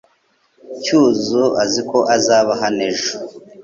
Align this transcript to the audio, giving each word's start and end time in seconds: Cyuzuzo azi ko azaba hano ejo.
Cyuzuzo 0.83 1.43
azi 1.63 1.81
ko 1.89 1.97
azaba 2.15 2.51
hano 2.61 2.81
ejo. 2.91 3.13